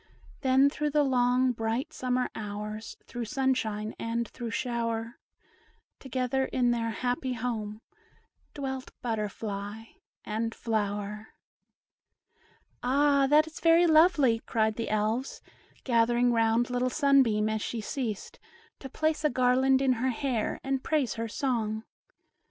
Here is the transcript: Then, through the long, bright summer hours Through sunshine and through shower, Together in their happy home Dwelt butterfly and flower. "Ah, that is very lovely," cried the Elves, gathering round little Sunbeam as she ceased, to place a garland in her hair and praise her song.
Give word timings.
Then, 0.39 0.67
through 0.67 0.89
the 0.89 1.03
long, 1.03 1.51
bright 1.51 1.93
summer 1.93 2.31
hours 2.33 2.97
Through 3.05 3.25
sunshine 3.25 3.93
and 3.99 4.27
through 4.27 4.49
shower, 4.49 5.19
Together 5.99 6.45
in 6.45 6.71
their 6.71 6.89
happy 6.89 7.33
home 7.33 7.81
Dwelt 8.55 8.89
butterfly 9.03 9.83
and 10.25 10.55
flower. 10.55 11.35
"Ah, 12.81 13.27
that 13.29 13.45
is 13.45 13.59
very 13.59 13.85
lovely," 13.85 14.39
cried 14.39 14.75
the 14.75 14.89
Elves, 14.89 15.39
gathering 15.83 16.31
round 16.33 16.71
little 16.71 16.89
Sunbeam 16.89 17.47
as 17.47 17.61
she 17.61 17.79
ceased, 17.79 18.39
to 18.79 18.89
place 18.89 19.23
a 19.23 19.29
garland 19.29 19.83
in 19.83 19.93
her 20.01 20.09
hair 20.09 20.59
and 20.63 20.83
praise 20.83 21.13
her 21.13 21.27
song. 21.27 21.83